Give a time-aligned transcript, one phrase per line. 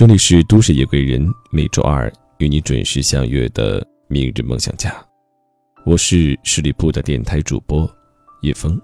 [0.00, 4.90] 这里是都市夜归人，每周二与你准时相约的明日梦想家。
[5.84, 7.86] 我是十里铺的电台主播
[8.40, 8.80] 叶峰。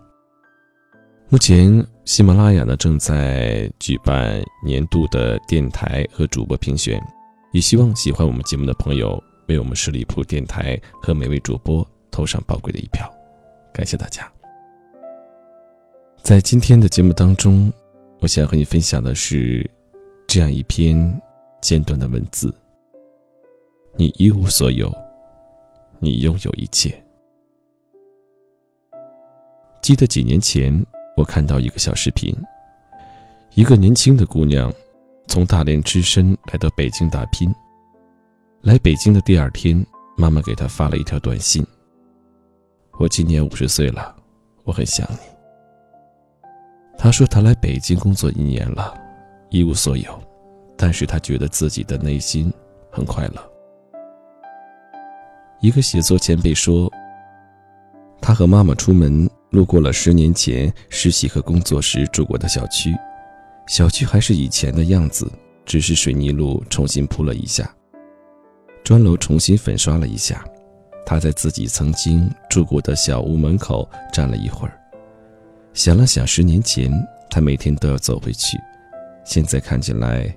[1.31, 7.03] 目前，喜马拉雅呢正在举办年度的电台和主播评选，
[7.51, 13.11] 也希望喜欢我们节目的朋友为我们十里铺电台和每位主播投上宝贵的一票，
[13.73, 14.31] 感谢大家。
[16.21, 17.73] 在今天的节目当中，
[18.21, 19.67] 我想和你分享的是。
[20.27, 21.21] 这样一篇
[21.61, 22.55] 简短的文字。
[23.97, 24.93] 你一无所有，
[25.99, 27.03] 你拥有一切。
[29.81, 30.85] 记得几年前，
[31.17, 32.37] 我看到一个小视频，
[33.55, 34.73] 一个年轻的姑娘
[35.29, 37.49] 从大连只身来到北京打拼。
[38.63, 41.65] 来北京的第二天，妈妈给她发了一条短信
[42.99, 44.15] ：“我今年五十岁了，
[44.65, 45.19] 我很想你。”
[46.99, 49.06] 她说她来北京工作一年了。
[49.57, 50.23] 一无所有，
[50.77, 52.53] 但是他觉得自己的内心
[52.91, 53.53] 很快乐。
[55.61, 56.93] 一个写作前辈说，
[58.21, 62.95] 他和妈妈出门路过了十年前实习和工作时住过的小区，
[63.67, 65.27] 小区还是以前的样子，
[65.65, 67.75] 只是水泥路重新铺了一下，
[68.85, 70.45] 砖楼重新粉刷了一下。
[71.07, 74.79] 他在自己曾经住过的小屋门口站了一会儿，
[75.73, 76.93] 想了想十年前
[77.31, 78.59] 他每天都要走回去。
[79.27, 80.35] 现在看起来，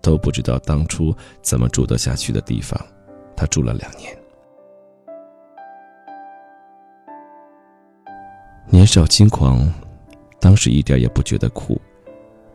[0.00, 2.80] 都不知道当初怎么住得下去的地方，
[3.36, 4.16] 他住了两年。
[8.66, 9.70] 年少轻狂，
[10.40, 11.78] 当时一点也不觉得苦，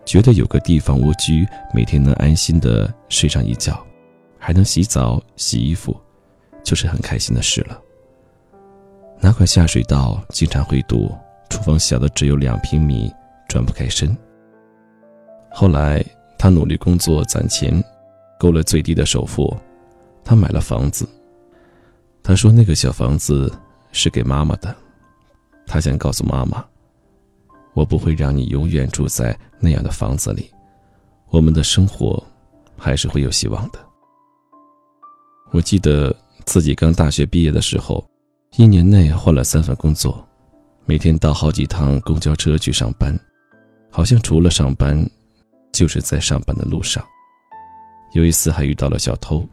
[0.05, 3.85] 觉得有个地方蜗居，每天能安心的睡上一觉，
[4.39, 5.95] 还能洗澡洗衣服，
[6.63, 7.79] 就是很开心的事了。
[9.19, 11.13] 那块下水道经常会堵，
[11.49, 13.13] 厨房小的只有两平米，
[13.47, 14.17] 转不开身。
[15.57, 16.05] 后来，
[16.37, 17.81] 他努力工作攒钱，
[18.37, 19.55] 够了最低的首付，
[20.21, 21.07] 他买了房子。
[22.21, 23.49] 他说：“那个小房子
[23.93, 24.75] 是给妈妈的，
[25.65, 26.61] 他想告诉妈妈，
[27.73, 30.51] 我不会让你永远住在那样的房子里，
[31.29, 32.21] 我们的生活
[32.77, 33.79] 还是会有希望的。”
[35.53, 38.05] 我记得自己刚大学毕业的时候，
[38.57, 40.21] 一年内换了三份工作，
[40.83, 43.17] 每天倒好几趟公交车去上班，
[43.89, 45.09] 好像除了上班。
[45.75, 47.05] 就是在上班的路上，
[48.13, 49.45] 有一次还遇到了小偷，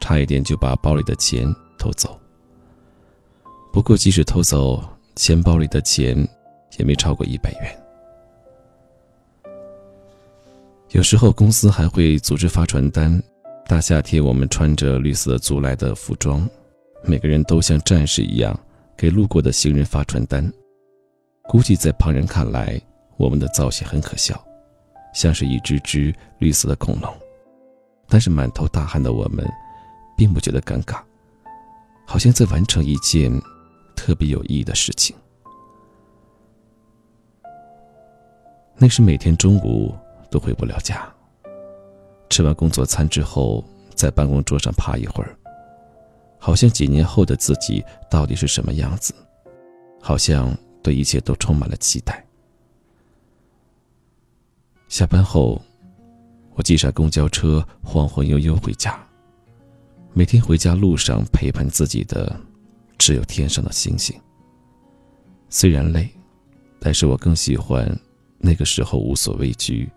[0.00, 1.46] 差一点就把包里的钱
[1.78, 2.18] 偷走。
[3.70, 4.82] 不过即使偷走，
[5.14, 6.16] 钱包里的钱
[6.78, 7.82] 也没超过一百元。
[10.92, 13.22] 有时候公司还会组织发传单，
[13.66, 16.48] 大夏天我们穿着绿色租来的服装，
[17.04, 18.58] 每个人都像战士一样
[18.96, 20.50] 给路过的行人发传单。
[21.42, 22.80] 估计在旁人看来，
[23.18, 24.42] 我们的造型很可笑。
[25.18, 27.12] 像是一只只绿色的恐龙，
[28.06, 29.44] 但是满头大汗的我们，
[30.16, 31.00] 并不觉得尴尬，
[32.06, 33.28] 好像在完成一件
[33.96, 35.16] 特别有意义的事情。
[38.76, 39.92] 那是每天中午
[40.30, 41.12] 都回不了家，
[42.30, 43.64] 吃完工作餐之后，
[43.96, 45.36] 在办公桌上趴一会儿，
[46.38, 49.12] 好像几年后的自己到底是什么样子，
[50.00, 52.24] 好像对一切都充满了期待。
[54.88, 55.60] 下班后，
[56.54, 58.98] 我挤上公交车，晃晃悠悠回家。
[60.14, 62.34] 每天回家路上陪伴自己的，
[62.96, 64.18] 只有天上的星星。
[65.50, 66.08] 虽然累，
[66.80, 67.86] 但是我更喜欢
[68.38, 69.90] 那个时候无所畏惧、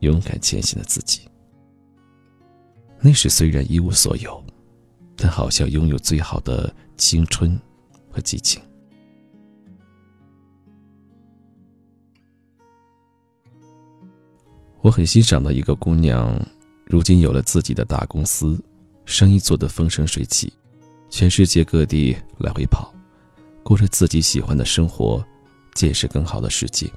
[0.00, 1.20] 勇敢前行的自己。
[2.98, 4.42] 那时虽然一无所有，
[5.16, 7.60] 但好像拥有最好的青春
[8.10, 8.62] 和激情。
[14.82, 16.36] 我很欣赏的一个姑娘，
[16.84, 18.60] 如今有了自己的大公司，
[19.04, 20.52] 生意做得风生水起，
[21.08, 22.92] 全世界各地来回跑，
[23.62, 25.24] 过着自己喜欢的生活，
[25.74, 26.90] 见识更好的世界。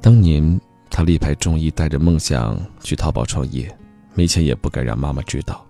[0.00, 0.60] 当年
[0.90, 3.72] 她力排众议，带着梦想去淘宝创业，
[4.14, 5.64] 没钱也不敢让妈妈知道。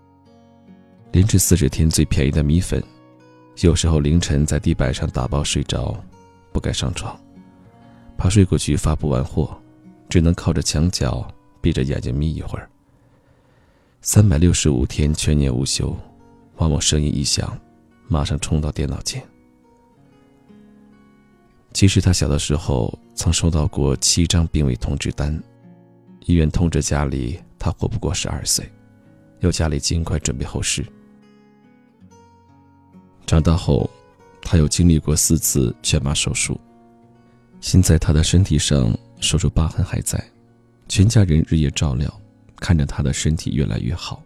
[1.13, 2.83] 连吃四十天最便宜的米粉，
[3.61, 6.03] 有时候凌晨在地板上打包睡着，
[6.51, 7.15] 不敢上床。
[8.21, 9.59] 怕睡过去发不完货，
[10.07, 11.27] 只能靠着墙角
[11.63, 12.69] 闭着眼睛眯一会儿。
[14.03, 15.97] 三百六十五天全年无休，
[16.57, 17.59] 往往声音一响，
[18.09, 19.27] 马上冲到电脑前。
[21.73, 25.43] 其实他小的时候曾收到过七张病危通知单，
[26.27, 28.71] 医院通知家里他活不过十二岁，
[29.39, 30.85] 要家里尽快准备后事。
[33.25, 33.89] 长大后，
[34.43, 36.61] 他又经历过四次全麻手术。
[37.61, 40.23] 现在他的身体上手术疤痕还在，
[40.89, 42.13] 全家人日夜照料，
[42.57, 44.23] 看着他的身体越来越好，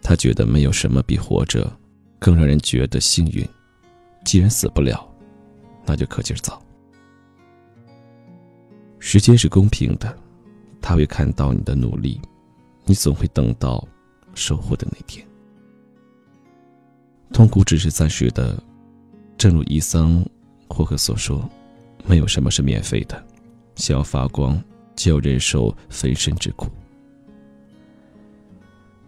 [0.00, 1.70] 他觉得没有什么比活着
[2.18, 3.46] 更让人觉得幸运。
[4.24, 5.08] 既然死不了，
[5.84, 6.60] 那就可劲儿造。
[8.98, 10.16] 时间是公平的，
[10.80, 12.20] 他会看到你的努力，
[12.84, 13.86] 你总会等到
[14.34, 15.26] 收获的那天。
[17.32, 18.60] 痛苦只是暂时的，
[19.36, 20.24] 正如伊桑·
[20.68, 21.48] 霍克所说
[22.08, 23.22] ：“没有什么是免费的，
[23.76, 24.60] 想要发光，
[24.96, 26.68] 就要忍受分身之苦。”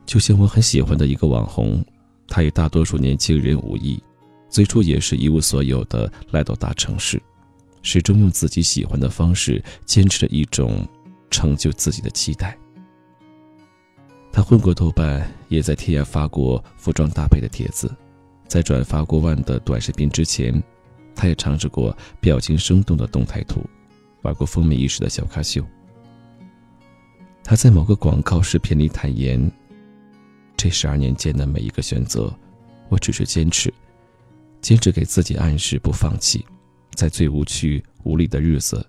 [0.04, 1.84] 就像我很喜欢的一个网红，
[2.28, 4.02] 他与大多数年轻人无异，
[4.48, 7.20] 最初也是一无所有的来到大城市。
[7.82, 10.86] 始终用自己喜欢的方式坚持着一种
[11.30, 12.58] 成就自己的期待。
[14.30, 17.90] 他混过豆瓣，也在天涯发过服装搭配的帖子，
[18.46, 20.62] 在转发过万的短视频之前，
[21.20, 23.62] 他也尝试过表情生动的动态图，
[24.22, 25.62] 玩过风靡一时的小咖秀。
[27.44, 29.52] 他在某个广告视频里坦言
[30.56, 32.34] ：“这十二年间的每一个选择，
[32.88, 33.70] 我只是坚持，
[34.62, 36.42] 坚持给自己暗示不放弃。”
[36.96, 38.84] 在最无趣无力的日子，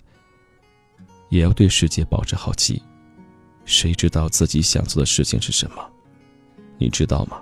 [1.28, 2.82] 也要对世界保持好奇。
[3.66, 5.86] 谁知道自己想做的事情是什么？
[6.78, 7.42] 你知道吗？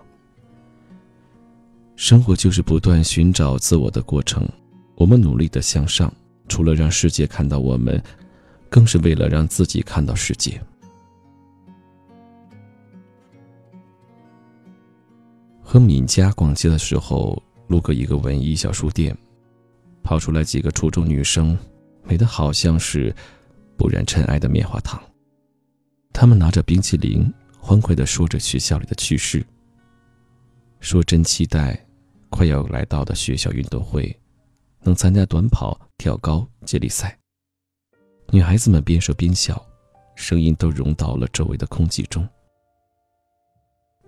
[1.95, 4.47] 生活就是不断寻找自我的过程。
[4.99, 6.13] 我们努力的向上，
[6.49, 8.03] 除了让世界看到我们，
[8.69, 10.61] 更是为了让自己看到世界。
[15.63, 19.17] 和敏佳逛街的时候，路过一个文艺小书店。
[20.03, 21.57] 跑出来几个初中女生，
[22.03, 23.15] 美得好像是
[23.77, 25.01] 不染尘埃的棉花糖。
[26.11, 29.45] 她们拿着冰淇淋，欢快地说着学校里的趣事。
[30.81, 31.79] 说真期待
[32.29, 34.18] 快要来到的学校运动会，
[34.81, 37.17] 能参加短跑、跳高、接力赛。
[38.31, 39.63] 女孩子们边说边笑，
[40.15, 42.27] 声音都融到了周围的空气中。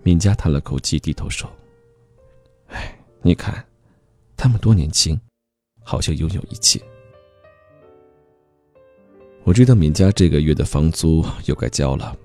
[0.02, 1.50] 敏佳叹了口气，低头说
[2.68, 3.64] ：“哎，你看，
[4.36, 5.20] 他们多年轻。”
[5.84, 6.80] 好像拥有一切。
[9.42, 12.16] 我知道敏佳这个月的房租又该交了，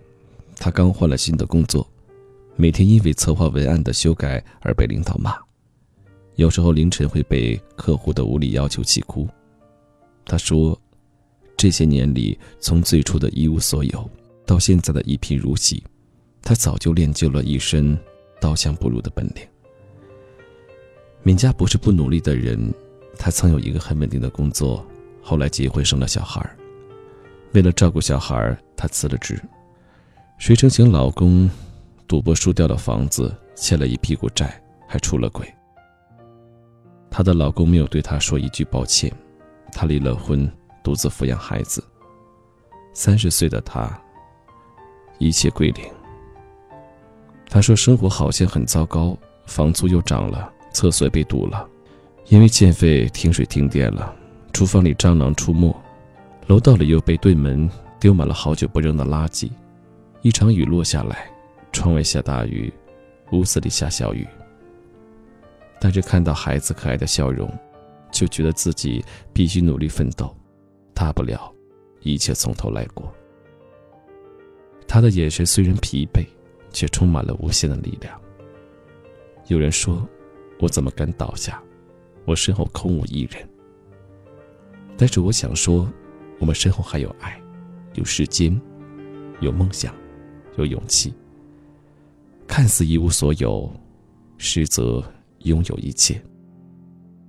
[0.55, 1.89] 她刚换了新的工作，
[2.55, 5.35] 每天因为策划文案的修改而被领导骂，
[6.37, 9.27] 有时候凌晨会被客户的无理要求气哭。
[10.23, 10.79] 他说，
[11.57, 14.09] 这些年里，从最初的一无所有，
[14.45, 15.83] 到现在的一贫如洗，
[16.43, 17.97] 他早就练就了一身
[18.39, 19.45] 刀枪不入的本领。
[21.23, 22.73] 敏佳不是不努力的人。
[23.19, 24.85] 她曾有一个很稳定的工作，
[25.23, 26.47] 后来结婚生了小孩
[27.53, 29.41] 为了照顾小孩她辞了职。
[30.37, 31.49] 谁成想老公
[32.07, 35.51] 赌博输掉了房子，欠了一屁股债，还出了轨。
[37.17, 39.11] 她的老公没有对她说一句抱歉，
[39.71, 40.47] 她离了婚，
[40.83, 41.83] 独自抚养孩子。
[42.93, 43.99] 三十岁的她，
[45.17, 45.83] 一切归零。
[47.49, 49.17] 她说生活好像很糟糕，
[49.47, 51.67] 房租又涨了，厕所被堵了。
[52.27, 54.13] 因为欠费停水停电了，
[54.53, 55.75] 厨房里蟑螂出没，
[56.45, 57.67] 楼道里又被对门
[57.99, 59.49] 丢满了好久不扔的垃圾。
[60.21, 61.31] 一场雨落下来，
[61.71, 62.71] 窗外下大雨，
[63.31, 64.27] 屋子里下小雨。
[65.79, 67.51] 但是看到孩子可爱的笑容，
[68.11, 69.03] 就觉得自己
[69.33, 70.35] 必须努力奋斗，
[70.93, 71.53] 大不了
[72.01, 73.13] 一切从头来过。
[74.87, 76.25] 他的眼神虽然疲惫，
[76.71, 78.19] 却充满了无限的力量。
[79.47, 80.07] 有人说
[80.59, 81.61] ：“我怎么敢倒下？”
[82.25, 83.47] 我身后空无一人，
[84.97, 85.89] 但是我想说，
[86.39, 87.41] 我们身后还有爱，
[87.93, 88.59] 有时间，
[89.39, 89.95] 有梦想，
[90.57, 91.13] 有勇气。
[92.45, 93.71] 看似一无所有，
[94.37, 95.01] 实则
[95.47, 96.21] 拥有一切。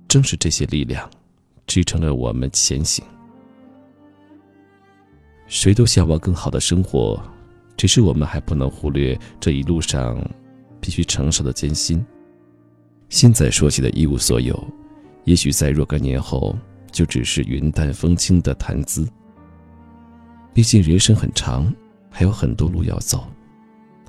[0.07, 1.09] 正是这些力量，
[1.67, 3.03] 支撑着我们前行。
[5.47, 7.21] 谁都向往更好的生活，
[7.75, 10.23] 只是我们还不能忽略这一路上
[10.79, 12.05] 必须承受的艰辛。
[13.09, 14.63] 现在说起的一无所有。
[15.25, 16.57] 也许在若干年后，
[16.91, 19.07] 就只是云淡风轻的谈资。
[20.53, 21.71] 毕竟人生很长，
[22.09, 23.27] 还有很多路要走，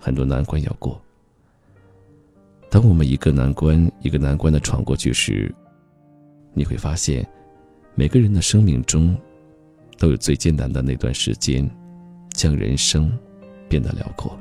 [0.01, 0.99] 很多难关要过。
[2.71, 5.53] 当我们一个难关一个难关的闯过去时，
[6.55, 7.27] 你会发现，
[7.97, 9.17] 每个人的生命中，
[9.99, 11.69] 都有最艰难的那段时间，
[12.33, 13.11] 将人生
[13.69, 14.39] 变得辽阔。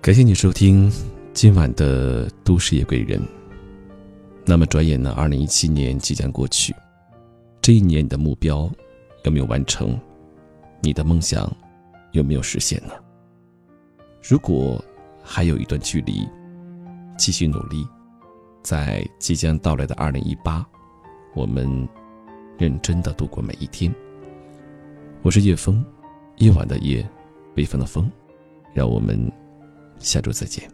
[0.00, 0.90] 感谢你收听。
[1.34, 3.20] 今晚的都市夜归人。
[4.46, 5.12] 那么转眼呢？
[5.16, 6.72] 二零一七年即将过去，
[7.60, 8.70] 这一年你的目标
[9.24, 9.98] 有没有完成？
[10.80, 11.52] 你的梦想
[12.12, 12.94] 有没有实现呢？
[14.28, 14.84] 如果
[15.22, 16.28] 还有一段距离，
[17.16, 17.86] 继续努力，
[18.60, 20.66] 在即将到来的二零一八，
[21.32, 21.88] 我们
[22.58, 23.94] 认真的度过每一天。
[25.22, 25.84] 我是叶枫，
[26.38, 27.08] 夜晚的夜，
[27.54, 28.10] 北方的风，
[28.74, 29.30] 让我们
[30.00, 30.68] 下周再见。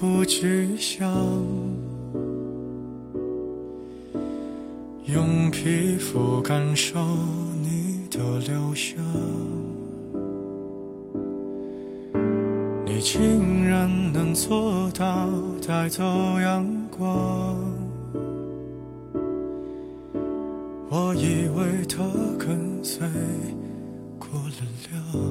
[0.00, 1.12] 不具象，
[5.04, 6.98] 用皮肤感受
[7.62, 8.96] 你的留香，
[12.86, 15.28] 你竟然能做到
[15.68, 16.02] 带走
[16.40, 17.58] 阳光，
[20.88, 22.02] 我以为他
[22.38, 23.06] 跟随
[24.18, 25.30] 过了量。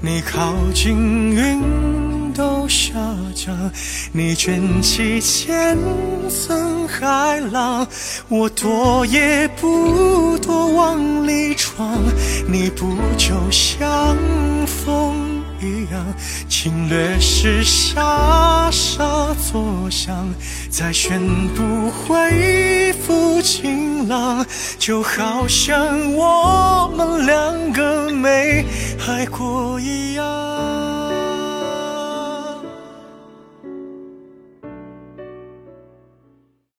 [0.00, 2.92] 你靠近云都下
[3.34, 3.70] 降，
[4.12, 5.78] 你卷起千
[6.28, 7.86] 层海浪，
[8.28, 11.98] 我躲也不躲往里闯，
[12.46, 14.16] 你不就像？
[16.48, 20.28] 侵略时傻傻作响，
[20.70, 21.20] 再宣
[21.54, 24.44] 布恢复晴朗，
[24.78, 28.64] 就好像我们两个没
[29.06, 30.53] 爱过一样。